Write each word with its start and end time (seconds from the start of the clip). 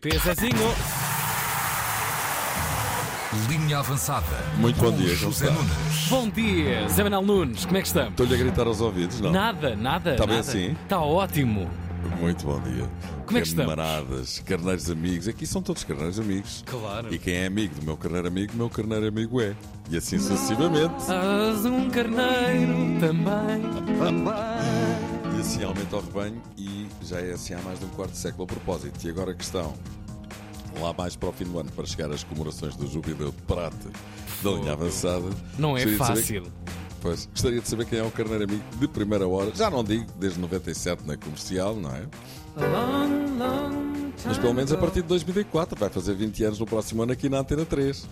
RTP, 0.00 0.18
Zezinho. 0.18 0.74
Linha 3.48 3.78
avançada. 3.78 4.24
Muito 4.56 4.80
bom 4.80 4.90
dia, 4.92 5.14
José? 5.14 5.50
Nunes. 5.50 6.08
Bom 6.08 6.28
dia, 6.28 6.88
Zé 6.88 7.04
Manuel 7.04 7.22
Nunes, 7.22 7.66
como 7.66 7.76
é 7.76 7.82
que 7.82 7.86
estamos? 7.86 8.10
Estou-lhe 8.12 8.34
a 8.34 8.38
gritar 8.38 8.66
aos 8.66 8.80
ouvidos, 8.80 9.20
não? 9.20 9.30
Nada, 9.30 9.76
nada. 9.76 10.12
Está 10.12 10.26
bem 10.26 10.36
nada. 10.36 10.48
assim? 10.48 10.72
Está 10.82 11.00
ótimo. 11.00 11.68
Muito 12.18 12.46
bom 12.46 12.58
dia. 12.60 12.88
Como 13.26 13.38
é 13.38 13.42
que 13.42 13.48
estamos? 13.48 13.74
Camaradas, 13.74 14.38
carneiros 14.40 14.90
amigos. 14.90 15.28
Aqui 15.28 15.46
são 15.46 15.60
todos 15.60 15.84
carneiros 15.84 16.18
amigos. 16.18 16.64
Claro. 16.66 17.12
E 17.12 17.18
quem 17.18 17.34
é 17.34 17.46
amigo 17.46 17.74
do 17.74 17.84
meu 17.84 17.96
carneiro 17.96 18.26
amigo, 18.26 18.52
meu 18.56 18.70
carneiro 18.70 19.06
amigo 19.06 19.40
é. 19.40 19.54
E 19.90 19.96
assim 19.98 20.18
sucessivamente. 20.18 20.94
As 21.04 21.64
um 21.66 21.90
carneiro 21.90 22.74
também. 23.00 23.60
E 23.86 24.86
assim 25.50 25.64
aumenta 25.64 25.96
o 25.96 26.00
rebanho 26.00 26.40
e 26.56 26.86
já 27.02 27.20
é 27.20 27.32
assim 27.32 27.54
há 27.54 27.58
mais 27.62 27.80
de 27.80 27.84
um 27.84 27.88
quarto 27.88 28.12
de 28.12 28.18
século 28.18 28.44
a 28.44 28.46
propósito. 28.46 29.04
E 29.04 29.10
agora 29.10 29.32
a 29.32 29.34
questão, 29.34 29.74
lá 30.80 30.92
mais 30.92 31.16
para 31.16 31.28
o 31.28 31.32
fim 31.32 31.44
do 31.44 31.58
ano, 31.58 31.70
para 31.72 31.84
chegar 31.86 32.08
às 32.12 32.22
comemorações 32.22 32.76
do 32.76 32.86
Jubileu 32.86 33.32
de 33.32 33.42
Prata 33.42 33.90
da 34.44 34.50
linha 34.52 34.72
avançada. 34.72 35.28
Não 35.58 35.76
é 35.76 35.84
fácil. 35.88 36.44
Pois, 37.00 37.26
gostaria 37.26 37.60
de 37.60 37.68
saber 37.68 37.86
quem 37.86 37.98
é 37.98 38.02
o 38.02 38.10
carneiro 38.12 38.44
amigo 38.44 38.62
de 38.78 38.86
primeira 38.86 39.26
hora. 39.26 39.50
Já 39.52 39.68
não 39.68 39.82
digo 39.82 40.06
desde 40.20 40.38
97 40.38 41.04
na 41.04 41.16
comercial, 41.16 41.74
não 41.74 41.90
é? 41.90 42.02
Long, 42.56 43.38
long 43.38 44.12
Mas 44.24 44.38
pelo 44.38 44.54
menos 44.54 44.72
a 44.72 44.76
partir 44.76 45.02
de 45.02 45.08
2004, 45.08 45.76
vai 45.76 45.88
fazer 45.88 46.14
20 46.14 46.44
anos 46.44 46.58
no 46.60 46.66
próximo 46.66 47.02
ano 47.02 47.12
aqui 47.12 47.28
na 47.28 47.38
Antena 47.38 47.64
3. 47.64 48.06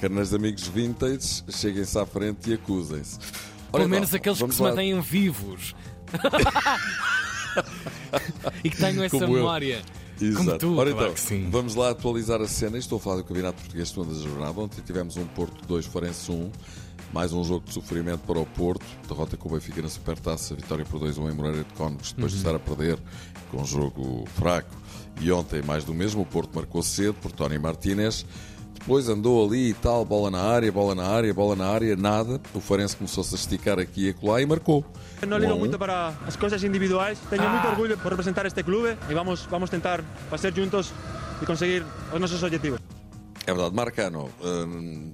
Carneiros 0.00 0.32
amigos 0.32 0.66
vintage, 0.68 1.44
cheguem-se 1.50 1.98
à 1.98 2.06
frente 2.06 2.48
e 2.48 2.54
acusem-se. 2.54 3.18
Pelo 3.72 3.84
então, 3.84 3.88
menos 3.88 4.14
aqueles 4.14 4.42
que 4.42 4.54
se 4.54 4.62
lá. 4.62 4.70
mantêm 4.70 5.00
vivos. 5.00 5.74
e 8.64 8.70
que 8.70 8.76
tenham 8.76 9.04
essa 9.04 9.18
Como 9.18 9.32
eu. 9.32 9.38
memória. 9.38 9.82
Exato. 10.20 10.44
Como 10.46 10.58
tu, 10.58 10.76
Ora 10.78 10.92
claro 10.92 11.14
então, 11.32 11.50
vamos 11.50 11.74
lá 11.74 11.90
atualizar 11.90 12.40
a 12.40 12.46
cena. 12.46 12.78
Estou 12.78 12.98
a 12.98 13.00
falar 13.00 13.16
do 13.16 13.24
Campeonato 13.24 13.58
Português 13.58 13.88
de 13.88 13.94
segunda 13.94 14.14
jornada. 14.14 14.60
Ontem 14.60 14.80
tivemos 14.82 15.16
um 15.16 15.24
Porto 15.26 15.66
2, 15.66 15.86
Forense 15.86 16.30
1. 16.30 16.50
Mais 17.12 17.32
um 17.32 17.42
jogo 17.44 17.66
de 17.66 17.74
sofrimento 17.74 18.20
para 18.20 18.38
o 18.38 18.46
Porto. 18.46 18.84
Derrota 19.08 19.36
com 19.36 19.48
o 19.48 19.52
Benfica 19.52 19.82
na 19.82 19.88
Supertaça. 19.88 20.54
Vitória 20.54 20.84
por 20.84 21.00
2-1 21.00 21.30
em 21.30 21.34
Moreira 21.34 21.64
de 21.64 21.74
Cónegos. 21.74 22.12
Depois 22.12 22.32
de 22.32 22.38
Uhum. 22.38 22.44
estar 22.44 22.56
a 22.56 22.58
perder 22.58 22.98
com 23.50 23.60
um 23.62 23.66
jogo 23.66 24.24
fraco. 24.36 24.70
E 25.20 25.30
ontem 25.32 25.60
mais 25.62 25.84
do 25.84 25.92
mesmo. 25.92 26.22
O 26.22 26.26
Porto 26.26 26.54
marcou 26.54 26.82
cedo 26.82 27.14
por 27.14 27.32
Tony 27.32 27.58
Martínez. 27.58 28.24
Depois 28.82 29.08
andou 29.08 29.46
ali 29.46 29.70
e 29.70 29.74
tal, 29.74 30.04
bola 30.04 30.28
na 30.28 30.40
área, 30.40 30.72
bola 30.72 30.92
na 30.92 31.06
área, 31.06 31.32
bola 31.32 31.54
na 31.54 31.68
área, 31.68 31.94
nada. 31.94 32.40
O 32.52 32.60
Farense 32.60 32.96
começou-se 32.96 33.32
a 33.32 33.38
esticar 33.38 33.78
aqui 33.78 34.06
e 34.06 34.10
acolá 34.10 34.42
e 34.42 34.46
marcou. 34.46 34.84
Um 35.24 35.38
ligo 35.38 35.52
um. 35.52 35.58
muito 35.60 35.78
para 35.78 36.12
as 36.26 36.34
coisas 36.34 36.64
individuais. 36.64 37.16
Tenho 37.30 37.48
muito 37.48 37.68
orgulho 37.68 37.96
por 37.96 38.10
representar 38.10 38.44
este 38.44 38.60
clube 38.64 38.98
e 39.08 39.14
vamos, 39.14 39.42
vamos 39.46 39.70
tentar 39.70 40.02
fazer 40.28 40.52
juntos 40.52 40.92
e 41.40 41.46
conseguir 41.46 41.84
os 42.12 42.20
nossos 42.20 42.42
objetivos. 42.42 42.80
É 43.46 43.54
verdade, 43.54 43.72
Marcano 43.72 44.28
hum, 44.42 45.12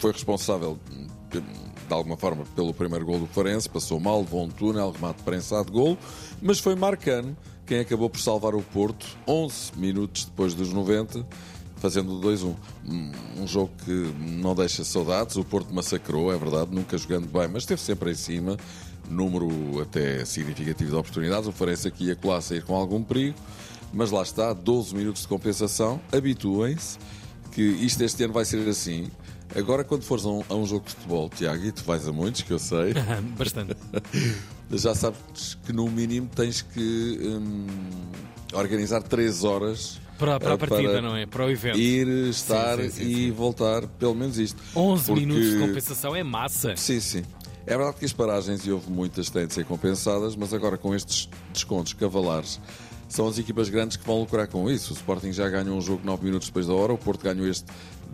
foi 0.00 0.10
responsável 0.10 0.76
hum, 0.92 1.06
de 1.88 1.94
alguma 1.94 2.16
forma 2.16 2.44
pelo 2.56 2.74
primeiro 2.74 3.06
gol 3.06 3.20
do 3.20 3.26
Farense, 3.28 3.68
passou 3.68 4.00
mal, 4.00 4.20
levou 4.22 4.42
um 4.42 4.48
túnel, 4.48 4.90
remate 4.90 5.22
prensado, 5.22 5.70
gol, 5.70 5.96
mas 6.42 6.58
foi 6.58 6.74
Marcano 6.74 7.36
quem 7.66 7.80
acabou 7.80 8.10
por 8.10 8.20
salvar 8.20 8.54
o 8.54 8.62
Porto 8.62 9.06
11 9.26 9.72
minutos 9.76 10.24
depois 10.24 10.52
dos 10.52 10.72
90, 10.72 11.26
fazendo 11.84 12.14
o 12.14 12.18
2-1. 12.18 12.56
Hum, 12.88 13.12
Um 13.42 13.46
jogo 13.46 13.70
que 13.84 13.90
não 14.18 14.54
deixa 14.54 14.82
saudades, 14.82 15.36
o 15.36 15.44
Porto 15.44 15.70
massacrou, 15.74 16.32
é 16.32 16.38
verdade, 16.38 16.74
nunca 16.74 16.96
jogando 16.96 17.26
bem, 17.26 17.46
mas 17.46 17.64
esteve 17.64 17.82
sempre 17.82 18.10
em 18.10 18.14
cima, 18.14 18.56
número 19.10 19.82
até 19.82 20.24
significativo 20.24 20.92
de 20.92 20.96
oportunidades, 20.96 21.46
o 21.46 21.52
Farense 21.52 21.86
aqui 21.86 22.06
ia 22.06 22.16
colar 22.16 22.38
a 22.38 22.40
sair 22.40 22.64
com 22.64 22.74
algum 22.74 23.02
perigo, 23.02 23.36
mas 23.92 24.10
lá 24.10 24.22
está, 24.22 24.54
12 24.54 24.94
minutos 24.96 25.22
de 25.22 25.28
compensação, 25.28 26.00
habituem-se, 26.10 26.96
que 27.52 27.60
isto 27.60 28.02
este 28.02 28.24
ano 28.24 28.32
vai 28.32 28.46
ser 28.46 28.66
assim. 28.66 29.10
Agora, 29.56 29.84
quando 29.84 30.02
fores 30.02 30.24
a 30.24 30.28
um, 30.28 30.42
a 30.48 30.54
um 30.54 30.66
jogo 30.66 30.84
de 30.86 30.92
futebol, 30.94 31.28
Tiago, 31.28 31.64
e 31.64 31.72
tu 31.72 31.82
vais 31.84 32.06
a 32.08 32.12
muitos, 32.12 32.42
que 32.42 32.52
eu 32.52 32.58
sei, 32.58 32.92
Bastante. 33.38 33.76
já 34.72 34.94
sabes 34.94 35.56
que 35.64 35.72
no 35.72 35.88
mínimo 35.88 36.28
tens 36.34 36.62
que 36.62 37.18
hum, 37.22 37.66
organizar 38.52 39.02
3 39.02 39.44
horas 39.44 40.00
Para, 40.18 40.40
para 40.40 40.50
a 40.50 40.54
eh, 40.54 40.56
partida, 40.56 41.00
não 41.02 41.16
é? 41.16 41.26
Para 41.26 41.46
o 41.46 41.50
evento. 41.50 41.78
Ir, 41.78 42.06
estar 42.30 42.76
Sim, 42.78 42.90
sim, 42.90 43.04
sim, 43.04 43.10
e 43.10 43.30
voltar, 43.30 43.86
pelo 43.86 44.14
menos 44.14 44.38
isto. 44.38 44.60
11 44.74 45.04
Porque- 45.06 45.20
minutos 45.20 45.50
de 45.50 45.58
compensação 45.58 46.16
é 46.16 46.22
massa. 46.24 46.74
Sim, 46.76 47.00
sim. 47.00 47.22
É 47.66 47.76
verdade 47.76 47.96
que 47.98 48.04
as 48.04 48.12
paragens, 48.12 48.66
e 48.66 48.70
houve 48.72 48.90
muitas, 48.90 49.30
têm 49.30 49.46
de 49.46 49.54
ser 49.54 49.64
compensadas, 49.64 50.36
mas 50.36 50.52
agora 50.52 50.76
com 50.76 50.94
estes 50.94 51.28
descontos 51.52 51.92
cavalares, 51.94 52.60
são 53.08 53.26
as 53.26 53.38
equipas 53.38 53.68
grandes 53.68 53.96
que 53.96 54.06
vão 54.06 54.20
lucrar 54.20 54.46
com 54.48 54.70
isso. 54.70 54.92
O 54.92 54.96
Sporting 54.96 55.32
já 55.32 55.48
ganhou 55.48 55.76
um 55.76 55.80
jogo 55.80 56.02
9 56.04 56.24
minutos 56.24 56.48
depois 56.48 56.66
da 56.66 56.74
hora, 56.74 56.92
o 56.92 56.98
Porto 56.98 57.22
ganhou 57.22 57.46
este 57.46 57.64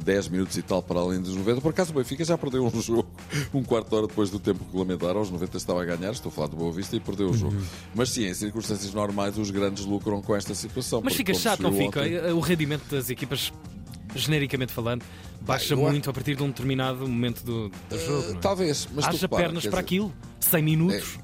10 0.05 0.29
minutos 0.29 0.57
e 0.57 0.63
tal 0.63 0.83
para 0.83 1.01
além 1.01 1.21
dos 1.21 1.35
90. 1.35 1.61
Por 1.61 1.71
acaso 1.71 1.91
o 1.91 1.95
Benfica 1.95 2.25
já 2.25 2.39
perdeu 2.39 2.65
um 2.65 2.71
jogo 2.81 3.07
um 3.53 3.63
quarto 3.63 3.89
de 3.89 3.95
hora 3.97 4.07
depois 4.07 4.31
do 4.31 4.39
tempo 4.39 4.65
regulamentar, 4.65 5.17
aos 5.17 5.31
90 5.31 5.57
estava 5.57 5.83
a 5.83 5.85
ganhar, 5.85 6.11
estou 6.13 6.31
a 6.31 6.33
falar 6.33 6.49
do 6.49 6.57
Boa 6.57 6.73
Vista 6.73 6.95
e 6.97 7.01
perdeu 7.01 7.29
o 7.31 7.35
jogo. 7.35 7.55
Uhum. 7.55 7.63
Mas 7.95 8.11
sim, 8.11 8.27
em 8.27 8.35
circunstâncias 8.35 8.95
normais, 8.95 9.37
os 9.37 9.51
grandes 9.51 9.85
lucram 9.85 10.23
com 10.23 10.35
esta 10.35 10.55
situação. 10.55 11.01
Mas 11.03 11.15
porque 11.15 11.33
fica 11.33 11.39
chato, 11.39 11.63
não 11.63 11.73
fica? 11.73 12.01
ontem- 12.01 12.33
O 12.33 12.41
rendimento 12.41 12.85
das 12.91 13.11
equipas, 13.11 13.53
genericamente 14.15 14.73
falando, 14.73 15.03
baixa 15.41 15.75
acho- 15.75 15.77
muito 15.83 16.09
a 16.11 16.13
partir 16.13 16.37
de 16.37 16.43
um 16.43 16.49
determinado 16.49 17.01
momento 17.09 17.43
do, 17.45 17.69
do 17.89 17.99
jogo. 17.99 18.29
não 18.29 18.37
é? 18.37 18.41
Talvez, 18.41 18.89
mas 18.95 19.07
Haja 19.07 19.19
repara, 19.23 19.43
pernas 19.45 19.63
para 19.63 19.71
dizer, 19.71 19.81
aquilo. 19.81 20.13
100 20.41 20.63
minutos. 20.63 21.19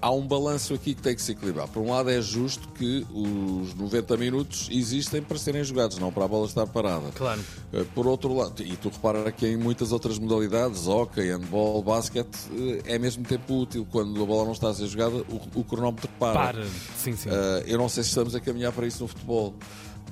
há 0.00 0.10
um 0.10 0.26
balanço 0.26 0.74
aqui 0.74 0.94
que 0.94 1.00
tem 1.00 1.14
que 1.14 1.22
se 1.22 1.32
equilibrar. 1.32 1.66
Por 1.68 1.80
um 1.80 1.90
lado, 1.90 2.10
é 2.10 2.20
justo 2.20 2.68
que 2.70 3.06
os 3.10 3.74
90 3.74 4.16
minutos 4.18 4.68
existem 4.70 5.22
para 5.22 5.38
serem 5.38 5.64
jogados, 5.64 5.96
não 5.98 6.12
para 6.12 6.26
a 6.26 6.28
bola 6.28 6.44
estar 6.46 6.66
parada. 6.66 7.10
Claro. 7.14 7.40
Eh, 7.72 7.84
Por 7.94 8.06
outro 8.06 8.34
lado, 8.34 8.62
e 8.62 8.76
tu 8.76 8.90
repara 8.90 9.32
que 9.32 9.46
em 9.46 9.56
muitas 9.56 9.92
outras 9.92 10.18
modalidades, 10.18 10.86
hockey, 10.86 11.30
handball, 11.30 11.82
basquete, 11.82 12.36
eh, 12.52 12.82
é 12.94 12.98
mesmo 12.98 13.24
tempo 13.24 13.60
útil. 13.62 13.86
Quando 13.90 14.22
a 14.22 14.26
bola 14.26 14.44
não 14.44 14.52
está 14.52 14.68
a 14.68 14.74
ser 14.74 14.86
jogada, 14.88 15.16
o, 15.16 15.40
o 15.60 15.64
cronómetro 15.64 16.10
para. 16.18 16.34
Para. 16.34 16.64
Sim, 16.98 17.16
sim. 17.16 17.30
Eh, 17.30 17.64
eu 17.68 17.78
não 17.78 17.88
sei 17.88 18.02
se 18.02 18.10
estamos 18.10 18.34
a 18.34 18.40
caminhar 18.40 18.72
para 18.72 18.86
isso 18.86 19.02
no 19.02 19.08
futebol, 19.08 19.54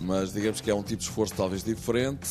mas 0.02 0.32
digamos 0.32 0.60
que 0.60 0.70
é 0.70 0.74
um 0.74 0.82
tipo 0.82 1.02
de 1.02 1.08
esforço 1.08 1.34
talvez 1.34 1.62
diferente. 1.64 2.28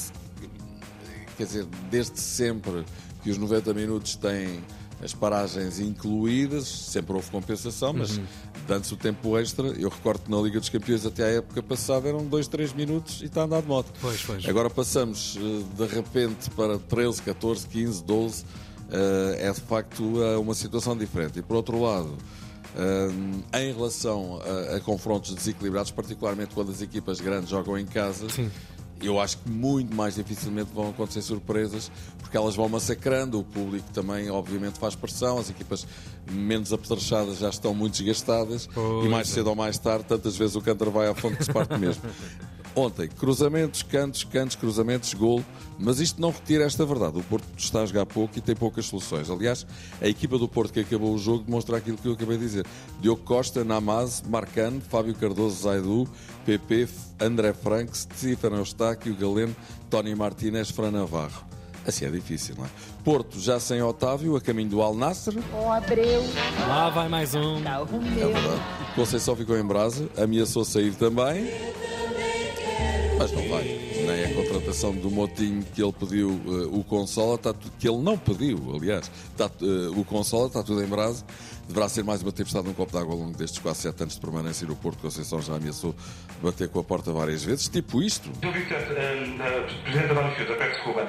Quer 1.37 1.45
dizer, 1.45 1.65
desde 1.89 2.19
sempre 2.19 2.83
que 3.23 3.29
os 3.29 3.37
90 3.37 3.73
minutos 3.73 4.15
têm 4.15 4.63
as 5.03 5.13
paragens 5.13 5.79
incluídas, 5.79 6.67
sempre 6.67 7.13
houve 7.13 7.29
compensação, 7.31 7.91
mas 7.93 8.17
Uhum. 8.17 8.23
dando-se 8.67 8.93
o 8.93 8.97
tempo 8.97 9.35
extra, 9.39 9.67
eu 9.69 9.89
recordo 9.89 10.21
que 10.25 10.29
na 10.31 10.37
Liga 10.39 10.59
dos 10.59 10.69
Campeões 10.69 11.03
até 11.05 11.23
à 11.23 11.27
época 11.27 11.63
passada 11.63 12.07
eram 12.07 12.23
2, 12.25 12.47
3 12.47 12.73
minutos 12.73 13.21
e 13.21 13.25
está 13.25 13.41
a 13.41 13.43
andar 13.45 13.61
de 13.63 13.67
moto. 13.67 13.91
Pois, 13.99 14.21
pois. 14.21 14.45
Agora 14.47 14.69
passamos 14.69 15.37
eh, 15.39 15.63
de 15.75 15.87
repente 15.95 16.51
para 16.51 16.77
13, 16.77 17.21
14, 17.23 17.67
15, 17.67 18.03
12. 18.03 18.45
eh, 18.91 19.37
É 19.47 19.51
de 19.51 19.61
facto 19.61 20.21
eh, 20.21 20.37
uma 20.37 20.53
situação 20.53 20.95
diferente. 20.95 21.39
E 21.39 21.41
por 21.41 21.55
outro 21.55 21.81
lado, 21.81 22.15
em 23.53 23.73
relação 23.73 24.39
a, 24.71 24.77
a 24.77 24.79
confrontos 24.79 25.33
desequilibrados, 25.33 25.91
particularmente 25.91 26.53
quando 26.53 26.71
as 26.71 26.81
equipas 26.81 27.19
grandes 27.19 27.49
jogam 27.49 27.77
em 27.77 27.85
casa, 27.85 28.29
Sim. 28.29 28.49
eu 29.01 29.19
acho 29.19 29.37
que 29.39 29.49
muito 29.49 29.93
mais 29.95 30.15
dificilmente 30.15 30.69
vão 30.73 30.89
acontecer 30.89 31.21
surpresas, 31.21 31.91
porque 32.19 32.37
elas 32.37 32.55
vão 32.55 32.69
massacrando. 32.69 33.39
O 33.39 33.43
público 33.43 33.89
também, 33.91 34.29
obviamente, 34.29 34.79
faz 34.79 34.95
pressão. 34.95 35.37
As 35.37 35.49
equipas 35.49 35.85
menos 36.31 36.71
apetrechadas 36.71 37.39
já 37.39 37.49
estão 37.49 37.73
muito 37.73 37.93
desgastadas. 37.97 38.67
Pois 38.73 39.05
e 39.05 39.09
mais 39.09 39.29
é. 39.29 39.33
cedo 39.33 39.47
ou 39.47 39.55
mais 39.55 39.77
tarde, 39.77 40.05
tantas 40.05 40.37
vezes 40.37 40.55
o 40.55 40.61
cântaro 40.61 40.91
vai 40.91 41.07
à 41.07 41.15
fonte 41.15 41.37
que 41.37 41.43
se 41.43 41.51
parte 41.51 41.77
mesmo. 41.77 42.03
Ontem, 42.73 43.09
cruzamentos, 43.09 43.83
cantos, 43.83 44.23
cantos, 44.23 44.55
cruzamentos, 44.55 45.13
golo, 45.13 45.43
mas 45.77 45.99
isto 45.99 46.21
não 46.21 46.31
retira 46.31 46.63
esta 46.63 46.85
verdade. 46.85 47.19
O 47.19 47.23
Porto 47.23 47.45
está 47.57 47.81
a 47.81 47.85
jogar 47.85 48.05
pouco 48.05 48.37
e 48.37 48.41
tem 48.41 48.55
poucas 48.55 48.85
soluções. 48.85 49.29
Aliás, 49.29 49.65
a 50.01 50.07
equipa 50.07 50.37
do 50.37 50.47
Porto 50.47 50.71
que 50.71 50.79
acabou 50.79 51.13
o 51.13 51.17
jogo 51.17 51.43
demonstra 51.43 51.77
aquilo 51.77 51.97
que 51.97 52.07
eu 52.07 52.13
acabei 52.13 52.37
de 52.37 52.43
dizer. 52.45 52.65
Diogo 53.01 53.23
Costa, 53.23 53.65
Namaz, 53.65 54.23
Marcano, 54.25 54.79
Fábio 54.79 55.13
Cardoso, 55.13 55.63
Zaidu, 55.63 56.07
PP, 56.45 56.87
André 57.19 57.51
Frank, 57.51 57.97
Stefano 57.97 58.57
Eustáquio, 58.57 59.16
Galeno, 59.16 59.55
Tony 59.90 60.16
Martínez, 60.16 60.69
Fran 60.69 60.91
Navarro. 60.91 61.43
Assim 61.85 62.05
é 62.05 62.09
difícil, 62.09 62.55
não 62.57 62.66
é? 62.66 62.69
Porto 63.03 63.40
já 63.40 63.59
sem 63.59 63.81
Otávio, 63.81 64.35
a 64.35 64.41
caminho 64.41 64.69
do 64.69 64.81
Al 64.81 64.96
Nasser, 64.96 65.34
Com 65.51 65.72
Abreu, 65.72 66.23
Lá 66.67 66.90
vai 66.90 67.09
mais 67.09 67.34
um. 67.34 67.61
tá 67.63 67.81
o 67.81 67.85
é 67.85 67.87
verdade. 68.28 68.61
Conceição 68.96 69.35
ficou 69.35 69.57
em 69.57 69.66
brasa, 69.66 70.07
ameaçou 70.16 70.63
sair 70.63 70.93
também, 70.93 71.49
mas 73.22 73.32
não 73.32 73.47
vai. 73.50 73.64
Nem 73.64 74.26
a 74.26 74.34
contratação 74.34 74.94
do 74.94 75.12
Motinho 75.12 75.64
que 75.76 75.82
ele 75.84 75.94
pediu, 75.94 76.41
eh, 76.47 76.68
o 76.72 76.84
Consola, 76.84 77.35
está 77.35 77.53
tu- 77.53 77.72
que 77.79 77.88
ele 77.88 78.00
não 78.02 78.18
pediu, 78.18 78.58
aliás, 78.76 79.12
eh, 79.40 79.46
o 79.96 80.03
Consola 80.03 80.47
está 80.47 80.64
tudo 80.64 80.84
em 80.84 80.88
brasa. 80.88 81.23
Deverá 81.68 81.88
ser 81.88 82.03
mais 82.03 82.22
uma 82.22 82.32
tempestade 82.34 82.68
num 82.68 82.73
copo 82.73 82.91
de 82.91 82.97
água 82.97 83.14
ao 83.14 83.20
longo 83.20 83.38
destes 83.38 83.59
quase 83.59 83.82
sete 83.82 84.02
anos 84.02 84.16
de 84.16 84.20
permanência 84.20 84.68
no 84.68 84.76
Porto. 84.76 84.97
Conceição 85.00 85.40
já 85.41 85.56
ameaçou 85.56 85.96
bater 86.41 86.68
com 86.68 86.79
a 86.79 86.84
porta 86.84 87.14
várias 87.14 87.44
vezes, 87.44 87.70
tipo 87.70 88.02
isto. 88.03 88.28
Sr. 88.41 88.52
Victor, 88.52 88.78
uh, 88.78 89.84
Presidente 89.84 90.12
António 90.12 90.35
Fiuta, 90.35 90.53
peço 90.56 90.72
desculpa. 90.72 91.08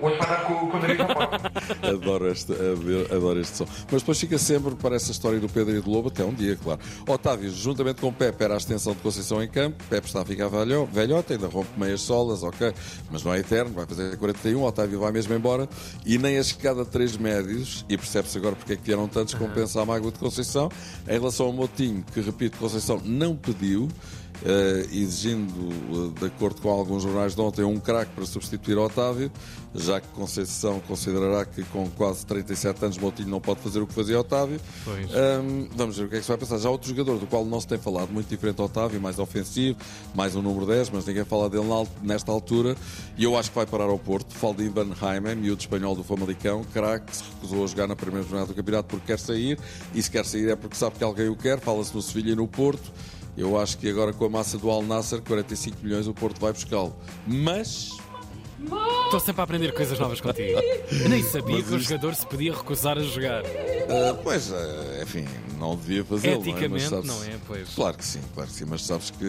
Hoje 0.00 0.16
vai 0.18 0.28
dar 0.28 0.44
com, 0.46 0.54
com 0.70 0.76
o 0.76 0.80
nariz. 0.80 0.98
Adoro 1.82 2.30
este, 2.30 2.52
adoro- 2.52 3.14
adoro 3.14 3.40
este 3.40 3.56
som. 3.56 3.66
Mas 3.90 4.00
depois 4.02 4.18
fica 4.18 4.38
sempre 4.38 4.74
para 4.76 4.96
essa 4.96 5.10
história 5.10 5.38
do 5.40 5.48
Pedro 5.48 5.76
e 5.76 5.80
do 5.80 5.90
Lobo, 5.90 6.08
até 6.08 6.24
um 6.24 6.32
dia, 6.32 6.56
claro. 6.62 6.80
Otávio, 7.06 7.50
juntamente 7.50 8.00
com 8.00 8.10
Pepe, 8.12 8.44
era 8.44 8.54
a 8.54 8.56
extensão 8.56 8.94
de 8.94 9.00
Conceição 9.00 9.42
em 9.42 9.48
campo. 9.48 9.82
Pepe 9.90 10.06
está 10.06 10.22
a 10.22 10.24
ficar 10.24 10.48
velho, 10.48 10.86
velhote. 10.86 11.15
Ainda 11.28 11.46
rompe 11.46 11.68
meias 11.78 12.00
solas, 12.00 12.42
ok, 12.42 12.72
mas 13.10 13.22
não 13.22 13.32
é 13.32 13.38
eterno, 13.38 13.72
vai 13.72 13.86
fazer 13.86 14.16
41, 14.16 14.60
o 14.60 14.64
Otávio 14.64 15.00
vai 15.00 15.12
mesmo 15.12 15.34
embora, 15.34 15.68
e 16.04 16.18
nem 16.18 16.38
a 16.38 16.42
chegada 16.42 16.84
de 16.84 16.90
três 16.90 17.16
médios, 17.16 17.84
e 17.88 17.96
percebe-se 17.96 18.38
agora 18.38 18.56
porque 18.56 18.74
é 18.74 18.76
que 18.76 18.82
vieram 18.82 19.08
tantos, 19.08 19.34
compensa 19.34 19.80
a 19.80 19.84
mágoa 19.84 20.10
de 20.10 20.18
Conceição. 20.18 20.70
Em 21.08 21.12
relação 21.12 21.46
ao 21.46 21.52
Motinho, 21.52 22.04
que 22.12 22.20
repito, 22.20 22.58
Conceição 22.58 23.00
não 23.04 23.36
pediu, 23.36 23.88
exigindo, 24.92 25.52
eh, 25.52 26.20
de 26.20 26.26
acordo 26.26 26.60
com 26.60 26.70
alguns 26.70 27.02
jornais 27.02 27.34
de 27.34 27.40
ontem, 27.40 27.62
um 27.64 27.78
craque 27.78 28.12
para 28.14 28.26
substituir 28.26 28.76
Otávio, 28.78 29.30
já 29.74 30.00
que 30.00 30.08
Conceição 30.08 30.80
considerará 30.80 31.44
que 31.44 31.62
com 31.64 31.88
quase 31.90 32.24
37 32.26 32.84
anos 32.84 32.98
Moutinho 32.98 33.28
não 33.28 33.40
pode 33.40 33.60
fazer 33.60 33.80
o 33.80 33.86
que 33.86 33.92
fazia 33.92 34.18
Otávio. 34.18 34.60
Ahm, 34.86 35.68
vamos 35.74 35.96
ver 35.98 36.04
o 36.04 36.08
que 36.08 36.16
é 36.16 36.18
que 36.18 36.24
se 36.24 36.28
vai 36.28 36.38
passar. 36.38 36.58
Já 36.58 36.70
outro 36.70 36.88
jogador 36.88 37.18
do 37.18 37.26
qual 37.26 37.44
não 37.44 37.60
se 37.60 37.66
tem 37.66 37.78
falado, 37.78 38.10
muito 38.10 38.28
diferente 38.28 38.60
Otávio, 38.60 39.00
mais 39.00 39.18
ofensivo, 39.18 39.78
mais 40.14 40.34
um 40.34 40.42
número 40.42 40.66
10, 40.66 40.90
mas 40.90 41.06
ninguém 41.06 41.24
fala 41.24 41.50
dele 41.50 41.66
nesta 42.02 42.32
altura. 42.32 42.76
E 43.16 43.24
eu 43.24 43.36
acho 43.36 43.50
que 43.50 43.56
vai 43.56 43.66
parar 43.66 43.84
ao 43.84 43.98
Porto. 43.98 44.34
Falo 44.34 44.54
de 44.54 44.64
Ivan 44.64 44.94
Jaime, 44.94 45.34
miúdo 45.34 45.60
espanhol 45.60 45.94
do 45.94 46.02
Famalicão, 46.02 46.64
craque, 46.72 47.06
que 47.06 47.16
se 47.16 47.24
recusou 47.24 47.64
a 47.64 47.66
jogar 47.66 47.86
na 47.86 47.96
primeira 47.96 48.26
jornada 48.26 48.46
do 48.46 48.54
campeonato 48.54 48.88
porque 48.88 49.06
quer 49.06 49.18
sair. 49.18 49.58
E 49.94 50.02
se 50.02 50.10
quer 50.10 50.24
sair 50.24 50.48
é 50.48 50.56
porque 50.56 50.76
sabe 50.76 50.96
que 50.96 51.04
alguém 51.04 51.28
o 51.28 51.36
quer. 51.36 51.60
Fala-se 51.60 51.94
no 51.94 52.00
Sevilha 52.00 52.32
e 52.32 52.34
no 52.34 52.46
Porto. 52.46 52.92
Eu 53.36 53.58
acho 53.60 53.76
que 53.78 53.88
agora 53.88 54.12
com 54.12 54.24
a 54.24 54.28
massa 54.30 54.56
do 54.58 54.70
Al 54.70 54.82
Nasser, 54.82 55.20
45 55.22 55.76
milhões, 55.82 56.06
o 56.06 56.14
Porto 56.14 56.40
vai 56.40 56.52
buscá-lo. 56.52 56.94
Mas 57.26 57.90
Estou 59.04 59.20
sempre 59.20 59.42
a 59.42 59.44
aprender 59.44 59.72
coisas 59.74 59.98
novas 59.98 60.20
contigo. 60.20 60.58
Nem 61.08 61.22
sabia 61.22 61.62
que 61.62 61.74
o 61.74 61.78
jogador 61.78 62.14
se 62.14 62.26
podia 62.26 62.54
recusar 62.54 62.96
a 62.98 63.02
jogar. 63.02 63.42
Ah, 63.44 64.14
pois, 64.22 64.50
ah, 64.52 65.02
enfim, 65.02 65.26
não 65.58 65.76
devia 65.76 66.04
fazê-lo. 66.04 66.36
não 66.36 66.42
é? 66.42 66.46
Mas 66.46 66.54
Eticamente, 66.54 66.88
sabes- 66.88 67.06
não 67.06 67.24
é? 67.24 67.36
Pois. 67.46 67.68
Claro 67.74 67.96
que 67.98 68.04
sim, 68.04 68.20
claro 68.34 68.48
que 68.50 68.56
sim, 68.56 68.64
mas 68.64 68.82
sabes 68.82 69.10
que. 69.10 69.24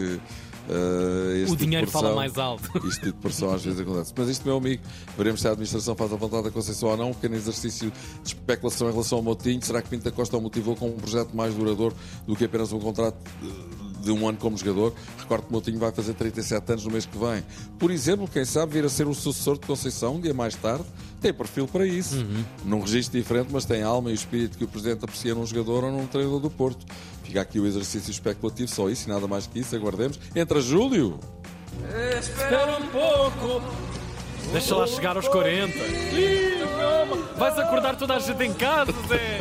este 1.36 1.52
O 1.52 1.56
tipo 1.56 1.56
dinheiro 1.56 1.86
fala 1.86 2.14
mais 2.14 2.36
alto. 2.38 2.64
Isto 2.88 3.02
tipo 3.04 3.16
de 3.16 3.22
pressão 3.22 3.52
às 3.52 3.62
vezes 3.62 3.78
acontece. 3.78 4.12
Mas 4.16 4.28
isto, 4.28 4.44
meu 4.46 4.56
amigo, 4.56 4.82
veremos 5.16 5.40
se 5.40 5.46
a 5.46 5.50
administração 5.52 5.94
faz 5.94 6.12
a 6.12 6.16
vontade 6.16 6.44
da 6.44 6.50
Conceição 6.50 6.88
ou 6.88 6.96
não. 6.96 7.10
Um 7.10 7.14
pequeno 7.14 7.36
exercício 7.36 7.92
de 8.22 8.28
especulação 8.28 8.88
em 8.88 8.92
relação 8.92 9.18
ao 9.18 9.24
Motinho. 9.24 9.62
Será 9.64 9.80
que 9.82 9.88
Pinta 9.90 10.10
Costa 10.10 10.36
o 10.36 10.40
motivou 10.40 10.74
com 10.74 10.88
um 10.88 10.96
projeto 10.96 11.34
mais 11.36 11.54
duradouro 11.54 11.94
do 12.26 12.34
que 12.34 12.44
apenas 12.46 12.72
um 12.72 12.80
contrato 12.80 13.16
eh, 13.42 13.46
de 14.00 14.10
um 14.10 14.28
ano 14.28 14.38
como 14.38 14.56
jogador? 14.56 14.94
Recordo 15.18 15.44
que 15.44 15.50
o 15.50 15.52
Motinho 15.52 15.78
vai 15.78 15.92
fazer 15.92 16.14
37 16.14 16.72
anos 16.72 16.84
no 16.84 16.90
mês 16.90 17.06
que 17.06 17.16
vem. 17.18 17.42
Por 17.78 17.90
exemplo, 17.90 18.28
quem 18.28 18.44
sabe 18.44 18.72
vir 18.74 18.84
a 18.84 18.88
ser 18.88 19.06
o 19.06 19.14
sucessor 19.14 19.58
de 19.58 19.66
Conceição 19.66 20.16
um 20.16 20.20
dia 20.20 20.34
mais 20.34 20.54
tarde. 20.54 20.84
Tem 21.20 21.32
perfil 21.32 21.66
para 21.66 21.86
isso. 21.86 22.16
Uhum. 22.16 22.44
Num 22.64 22.80
registro 22.80 23.18
diferente, 23.18 23.48
mas 23.50 23.64
tem 23.64 23.82
a 23.82 23.86
alma 23.88 24.10
e 24.10 24.12
o 24.12 24.14
espírito 24.14 24.56
que 24.56 24.64
o 24.64 24.68
Presidente 24.68 25.04
aprecia 25.04 25.34
num 25.34 25.44
jogador 25.44 25.84
ou 25.84 25.92
num 25.92 26.06
treinador 26.06 26.40
do 26.40 26.50
Porto. 26.50 26.86
Fica 27.24 27.40
aqui 27.40 27.58
o 27.58 27.66
exercício 27.66 28.10
especulativo, 28.10 28.68
só 28.68 28.88
isso 28.88 29.08
e 29.08 29.12
nada 29.12 29.26
mais 29.26 29.46
que 29.46 29.58
isso. 29.58 29.74
Aguardemos. 29.74 30.18
Entra 30.34 30.60
Júlio. 30.60 31.18
Espera 32.18 32.78
um 32.78 32.86
pouco. 32.88 33.62
Deixa 34.52 34.74
lá 34.76 34.86
chegar 34.86 35.16
aos 35.16 35.28
40. 35.28 35.74
Vais 37.36 37.58
acordar 37.58 37.96
toda 37.96 38.14
a 38.14 38.18
gente 38.18 38.42
em 38.42 38.52
casa, 38.52 38.92
Zé. 39.08 39.38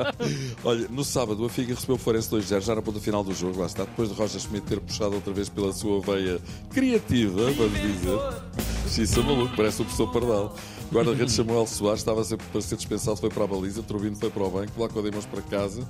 Olha, 0.64 0.86
no 0.88 1.04
sábado 1.04 1.44
a 1.44 1.48
Figa 1.48 1.74
recebeu 1.74 1.96
o 1.96 1.98
Farense 1.98 2.30
2-0, 2.30 2.60
já 2.60 2.74
na 2.74 2.82
ponta 2.82 3.00
final 3.00 3.22
do 3.24 3.34
jogo, 3.34 3.60
lá 3.60 3.66
está, 3.66 3.84
depois 3.84 4.08
de 4.08 4.14
Roger 4.14 4.40
Schmidt 4.40 4.66
ter 4.66 4.80
puxado 4.80 5.14
outra 5.14 5.32
vez 5.32 5.48
pela 5.48 5.72
sua 5.72 6.00
veia 6.00 6.40
criativa, 6.70 7.50
vamos 7.52 7.80
dizer. 7.80 8.18
Xissa 8.88 9.22
maluco, 9.22 9.56
parece 9.56 9.82
o 9.82 9.84
professor 9.84 10.12
Pardal. 10.12 10.54
O 10.92 10.94
guarda-redes 10.94 11.32
Samuel 11.32 11.66
Soares 11.66 12.00
estava 12.00 12.22
sempre 12.22 12.44
para 12.52 12.60
ser 12.60 12.76
dispensado, 12.76 13.16
foi 13.16 13.30
para 13.30 13.44
a 13.44 13.46
baliza, 13.46 13.82
Trubino 13.82 14.14
foi 14.14 14.28
para 14.28 14.42
o 14.42 14.50
banco, 14.50 15.02
Dimos 15.02 15.24
para 15.24 15.40
casa 15.40 15.88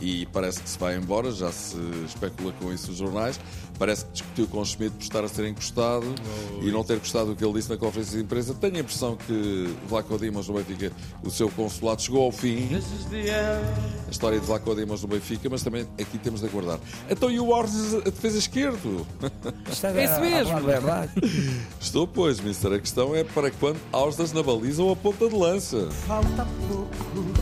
e 0.00 0.26
parece 0.26 0.60
que 0.60 0.68
se 0.68 0.78
vai 0.78 0.96
embora, 0.96 1.32
já 1.32 1.50
se 1.50 1.76
especula 2.06 2.52
com 2.60 2.72
isso 2.72 2.90
os 2.90 2.96
jornais. 2.96 3.40
Parece 3.78 4.04
que 4.04 4.12
discutiu 4.12 4.46
com 4.46 4.60
o 4.60 4.64
Schmidt 4.64 4.94
por 4.94 5.02
estar 5.02 5.24
a 5.24 5.28
ser 5.28 5.48
encostado 5.48 6.06
e 6.62 6.70
não 6.70 6.84
ter 6.84 6.98
gostado 6.98 7.30
do 7.30 7.36
que 7.36 7.44
ele 7.44 7.54
disse 7.54 7.68
na 7.68 7.76
conferência 7.76 8.16
de 8.16 8.22
imprensa. 8.22 8.54
Tenho 8.54 8.76
a 8.76 8.80
impressão 8.80 9.16
que 9.16 9.74
Vlaco 9.88 10.16
Dimos 10.18 10.48
no 10.48 10.54
Benfica, 10.54 10.92
o 11.24 11.30
seu 11.30 11.48
consulado 11.50 12.02
chegou 12.02 12.22
ao 12.22 12.30
fim 12.30 12.68
a 14.06 14.10
história 14.10 14.38
de 14.38 14.46
Vlaco 14.46 14.72
Dimos 14.76 15.02
no 15.02 15.08
Benfica, 15.08 15.48
mas 15.50 15.62
também 15.62 15.86
aqui 16.00 16.18
temos 16.18 16.40
de 16.40 16.46
aguardar. 16.46 16.78
Então 17.10 17.30
e 17.30 17.40
o 17.40 17.48
Orges 17.48 17.94
a 17.94 18.00
defesa 18.00 18.38
esquerdo? 18.38 19.04
É 19.96 20.04
isso 20.04 20.20
mesmo. 20.20 20.60
verdade. 20.60 21.12
Estou, 21.80 22.06
pois, 22.06 22.40
Mister. 22.40 22.72
A 22.72 22.78
questão 22.78 23.16
é 23.16 23.24
para 23.24 23.50
quando 23.50 23.78
Austas 23.90 24.32
na 24.32 24.43
baliza 24.44 24.82
ou 24.82 24.92
a 24.92 24.96
ponta 24.96 25.28
de 25.28 25.34
lança? 25.34 25.88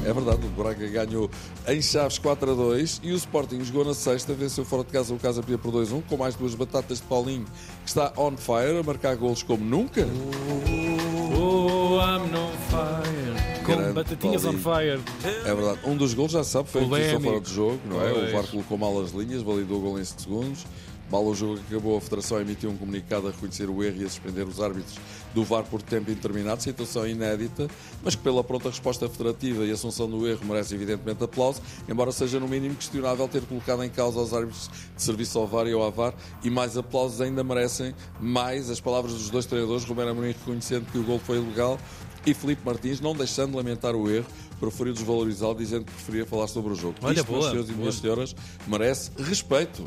É 0.04 0.12
verdade, 0.12 0.46
o 0.46 0.62
Braga 0.62 0.86
ganhou 0.88 1.30
em 1.68 1.82
Chaves 1.82 2.18
4 2.18 2.52
a 2.52 2.54
2 2.54 3.00
e 3.02 3.12
o 3.12 3.16
Sporting 3.16 3.62
jogou 3.64 3.84
na 3.84 3.94
sexta, 3.94 4.32
venceu 4.32 4.64
fora 4.64 4.84
de 4.84 4.90
casa 4.90 5.12
o 5.12 5.18
Casa 5.18 5.42
Pia 5.42 5.58
por 5.58 5.72
2-1, 5.72 6.02
com 6.08 6.16
mais 6.16 6.34
duas 6.34 6.54
batatas 6.54 6.98
de 6.98 7.04
Paulinho, 7.04 7.44
que 7.84 7.88
está 7.88 8.12
on 8.16 8.36
fire, 8.36 8.78
a 8.78 8.82
marcar 8.82 9.16
golos 9.16 9.42
como 9.42 9.64
nunca. 9.64 10.08
Oh, 11.36 11.98
I'm 12.00 12.34
on 12.34 12.52
fire. 12.70 13.64
Com 13.64 13.92
batatinhas 13.92 14.44
on 14.44 14.54
fire. 14.54 15.00
É 15.44 15.54
verdade, 15.54 15.80
um 15.84 15.96
dos 15.96 16.14
golos 16.14 16.32
já 16.32 16.44
sabe, 16.44 16.68
foi 16.68 16.82
a 16.82 17.20
fora 17.20 17.40
de 17.40 17.52
jogo, 17.52 17.78
não 17.86 18.00
é? 18.00 18.12
Pois. 18.12 18.28
O 18.28 18.32
VAR 18.32 18.46
colocou 18.46 18.78
mal 18.78 19.00
as 19.00 19.10
linhas, 19.12 19.42
validou 19.42 19.78
o 19.78 19.80
gol 19.80 19.98
em 20.00 20.04
segundos. 20.04 20.64
Mal 21.10 21.24
o 21.24 21.34
jogo 21.34 21.60
acabou, 21.68 21.96
a 21.96 22.00
Federação 22.00 22.40
emitiu 22.40 22.70
um 22.70 22.76
comunicado 22.76 23.28
a 23.28 23.30
reconhecer 23.30 23.68
o 23.68 23.82
erro 23.84 24.02
e 24.02 24.04
a 24.04 24.08
suspender 24.08 24.44
os 24.44 24.60
árbitros 24.60 24.96
do 25.34 25.44
VAR 25.44 25.64
por 25.64 25.82
tempo 25.82 26.10
indeterminado, 26.10 26.62
situação 26.62 27.06
inédita, 27.06 27.68
mas 28.02 28.14
que 28.14 28.22
pela 28.22 28.42
pronta 28.42 28.68
resposta 28.68 29.08
federativa 29.08 29.64
e 29.64 29.70
assunção 29.70 30.08
do 30.08 30.26
erro 30.26 30.40
merece 30.44 30.74
evidentemente 30.74 31.22
aplauso, 31.22 31.60
embora 31.88 32.12
seja 32.12 32.40
no 32.40 32.48
mínimo 32.48 32.74
questionável 32.74 33.28
ter 33.28 33.42
colocado 33.42 33.82
em 33.84 33.90
causa 33.90 34.20
os 34.20 34.32
árbitros 34.32 34.70
de 34.96 35.02
serviço 35.02 35.38
ao 35.38 35.46
VAR 35.46 35.66
e 35.66 35.72
ao 35.72 35.82
AVAR, 35.82 36.14
e 36.42 36.50
mais 36.50 36.76
aplausos 36.76 37.20
ainda 37.20 37.44
merecem 37.44 37.94
mais 38.20 38.70
as 38.70 38.80
palavras 38.80 39.12
dos 39.12 39.30
dois 39.30 39.46
treinadores, 39.46 39.84
Romero 39.84 40.10
Amorim 40.10 40.28
reconhecendo 40.28 40.86
que 40.90 40.98
o 40.98 41.02
gol 41.02 41.18
foi 41.18 41.38
ilegal 41.38 41.78
e 42.24 42.32
Felipe 42.32 42.62
Martins, 42.64 43.00
não 43.00 43.14
deixando 43.14 43.50
de 43.50 43.56
lamentar 43.56 43.96
o 43.96 44.10
erro, 44.10 44.26
preferiu 44.62 44.94
desvalorizá-lo, 44.94 45.56
dizendo 45.56 45.84
que 45.84 45.92
preferia 45.92 46.24
falar 46.24 46.46
sobre 46.46 46.72
o 46.72 46.76
jogo. 46.76 46.94
Olha, 47.02 47.18
Isto, 47.18 47.32
meus 47.32 47.40
boa, 47.40 47.50
senhores 47.50 47.70
e 47.70 47.72
minhas 47.72 47.94
senhoras, 47.96 48.36
merece 48.68 49.10
respeito. 49.18 49.84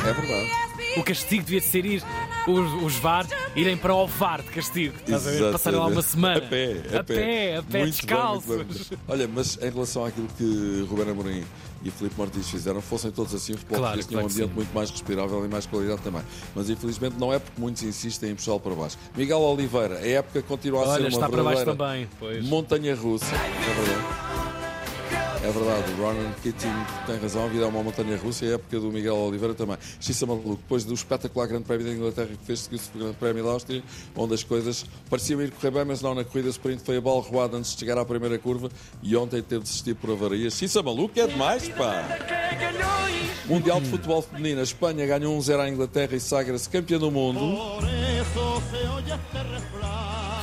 É 0.00 0.12
verdade. 0.12 0.85
O 0.96 1.02
castigo 1.02 1.44
devia 1.44 1.60
ser 1.60 1.84
ir 1.84 2.02
os, 2.46 2.82
os 2.82 2.94
VAR 2.96 3.26
irem 3.54 3.76
para 3.76 3.94
o 3.94 4.06
VAR 4.06 4.40
de 4.42 4.48
castigo. 4.50 4.94
Estás 4.98 5.26
a 5.26 5.30
ver? 5.30 5.52
Passarem 5.52 5.78
lá 5.78 5.86
uma 5.86 6.02
semana. 6.02 6.38
A 6.38 6.40
pé, 6.40 6.82
a, 6.94 7.00
a 7.00 7.04
pé, 7.04 7.56
a 7.56 7.62
pé, 7.62 7.78
Muito 7.80 7.92
descalços. 7.96 8.46
bem, 8.56 8.64
bem. 8.64 8.98
Olha, 9.08 9.28
mas 9.28 9.58
em 9.60 9.70
relação 9.70 10.04
àquilo 10.04 10.28
que 10.38 10.86
Ruben 10.88 11.10
Amorim 11.10 11.44
e 11.84 11.90
Filipe 11.90 12.18
Martins 12.18 12.48
fizeram, 12.50 12.80
fossem 12.80 13.10
todos 13.10 13.34
assim, 13.34 13.52
o 13.52 13.58
futebol 13.58 13.78
Claro, 13.80 14.02
tinha 14.02 14.18
um 14.20 14.24
ambiente 14.24 14.48
sim. 14.48 14.54
muito 14.54 14.74
mais 14.74 14.90
respirável 14.90 15.44
e 15.44 15.48
mais 15.48 15.66
qualidade 15.66 16.00
também. 16.02 16.22
Mas 16.54 16.70
infelizmente 16.70 17.16
não 17.18 17.32
é 17.32 17.38
porque 17.38 17.60
muitos 17.60 17.82
insistem 17.82 18.30
em 18.30 18.34
puxá-lo 18.34 18.60
para 18.60 18.74
baixo. 18.74 18.96
Miguel 19.16 19.38
Oliveira, 19.40 19.98
a 19.98 20.06
época 20.06 20.42
continua 20.42 20.80
a 20.84 20.88
Olha, 20.88 20.94
ser 20.94 21.00
uma 21.02 21.08
está 21.08 21.28
para 21.28 21.42
baixo 21.42 21.64
verdadeira 21.64 21.76
também. 21.94 22.08
Pois. 22.18 22.44
montanha 22.46 22.94
russa. 22.94 23.26
É 23.34 23.74
verdade. 23.84 24.45
É 25.46 25.50
verdade, 25.52 25.92
o 25.92 26.02
Ronan 26.02 26.32
Keating 26.42 26.74
tem 27.06 27.18
razão, 27.20 27.44
a 27.44 27.46
vida 27.46 27.62
é 27.62 27.68
uma 27.68 27.80
montanha 27.80 28.16
russa 28.16 28.44
e 28.44 28.50
a 28.50 28.54
época 28.54 28.80
do 28.80 28.90
Miguel 28.90 29.14
Oliveira 29.14 29.54
também. 29.54 29.76
Xissa 30.00 30.26
Maluco, 30.26 30.56
depois 30.56 30.84
do 30.84 30.92
espetacular 30.92 31.46
Grande 31.46 31.62
Prémio 31.62 31.86
da 31.86 31.92
Inglaterra 31.92 32.26
que 32.26 32.44
fez, 32.44 32.60
seguiu-se 32.60 32.90
o 32.92 32.98
Grande 32.98 33.14
Prémio 33.14 33.44
da 33.44 33.50
Áustria, 33.50 33.80
onde 34.16 34.34
as 34.34 34.42
coisas 34.42 34.84
pareciam 35.08 35.40
ir 35.40 35.52
correr 35.52 35.70
bem, 35.70 35.84
mas 35.84 36.02
não 36.02 36.16
na 36.16 36.24
corrida 36.24 36.48
sprint 36.48 36.82
foi 36.82 36.96
a 36.96 37.00
bola 37.00 37.22
roada 37.22 37.56
antes 37.56 37.74
de 37.74 37.78
chegar 37.78 37.96
à 37.96 38.04
primeira 38.04 38.36
curva 38.40 38.68
e 39.00 39.16
ontem 39.16 39.40
teve 39.40 39.60
de 39.60 39.68
desistir 39.68 39.94
por 39.94 40.10
avarias. 40.10 40.54
Xissa 40.54 40.82
Maluco 40.82 41.16
é 41.20 41.28
demais, 41.28 41.68
pá! 41.68 42.08
Mundial 43.44 43.80
de 43.80 43.88
Futebol 43.88 44.22
Feminino, 44.22 44.58
a 44.58 44.64
Espanha 44.64 45.06
ganhou 45.06 45.38
1-0 45.38 45.60
à 45.60 45.68
Inglaterra 45.68 46.16
e 46.16 46.18
sagra-se 46.18 46.68
campeã 46.68 46.98
do 46.98 47.12
mundo. 47.12 47.38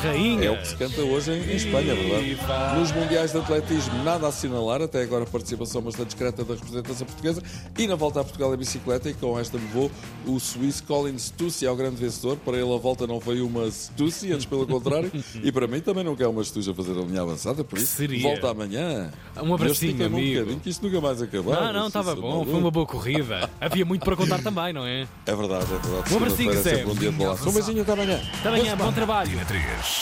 Rainha. 0.04 0.46
É 0.46 0.52
o 0.52 0.58
que 0.58 0.68
se 0.68 0.76
canta 0.76 1.02
hoje 1.02 1.32
em, 1.32 1.52
em 1.52 1.56
Espanha, 1.56 1.94
é 1.94 1.96
verdade? 1.96 2.80
Nos 2.80 2.92
Mundiais 2.92 3.32
de 3.32 3.38
Atletismo, 3.38 4.04
nada 4.04 4.26
a 4.26 4.30
assinalar, 4.30 4.82
até 4.82 5.02
agora 5.02 5.26
participação 5.26 5.82
bastante 5.82 6.08
discreta 6.08 6.44
da 6.44 6.54
representação 6.56 7.08
portuguesa. 7.08 7.42
E 7.78 7.88
na 7.88 7.96
volta 7.96 8.20
a 8.20 8.24
Portugal 8.24 8.54
em 8.54 8.58
bicicleta, 8.58 9.10
e 9.10 9.14
com 9.14 9.40
esta 9.40 9.58
levou 9.58 9.90
o 10.26 10.40
suíço 10.40 10.84
Colin 10.84 11.18
Stussy 11.18 11.66
ao 11.66 11.76
grande 11.76 11.96
vencedor. 11.96 12.38
Para 12.38 12.58
ele 12.58 12.74
a 12.74 12.78
volta 12.78 13.08
não 13.08 13.20
foi 13.20 13.42
uma 13.42 13.70
Stussy, 13.72 14.34
antes 14.34 14.46
pelo 14.46 14.68
contrário. 14.68 15.12
e 15.42 15.52
para 15.52 15.68
mim 15.68 15.80
também 15.80 16.04
não 16.04 16.16
quer 16.16 16.28
uma 16.28 16.44
Stussy 16.44 16.70
a 16.70 16.74
fazer 16.74 16.92
a 16.92 17.02
linha 17.02 17.22
avançada, 17.22 17.64
por 17.64 17.78
isso 17.80 17.96
Seria. 17.96 18.22
volta 18.22 18.52
amanhã. 18.52 19.12
Um 19.42 19.54
abracinho, 19.54 19.92
estiquei-me 19.92 20.16
um 20.16 20.18
amigo. 20.18 20.40
bocadinho, 20.40 20.60
que 20.60 20.70
isto 20.70 20.86
nunca 20.86 21.02
mais 21.02 21.22
acabar. 21.22 21.62
Não, 21.62 21.74
não, 21.74 21.88
estava 21.88 22.16
bom. 22.16 22.30
maluco. 22.30 22.52
Foi 22.52 22.60
uma 22.60 22.72
boa 22.72 22.86
corrida. 22.86 23.50
Havia 23.60 23.86
muito 23.86 24.04
para 24.04 24.16
contar 24.16 24.40
também, 24.42 24.74
não 24.74 24.86
é? 24.86 25.08
É 25.26 25.36
verdade, 25.36 25.66
é 25.66 25.78
verdade. 25.78 26.14
Um 26.14 26.18
abracinho, 26.18 26.52
é 26.52 26.56
Zé. 26.56 26.86
um 26.86 26.96
dia 26.96 27.12
beijinho 27.12 27.82
até 27.82 27.94
amanhã. 27.94 28.22
Até 28.40 28.50
amanhã, 28.50 28.76
bom 28.76 28.92
trabalho. 28.92 29.32
Antena 29.32 29.46
3. 29.46 29.93